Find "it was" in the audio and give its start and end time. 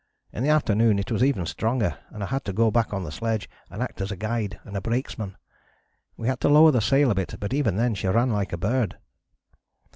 0.97-1.23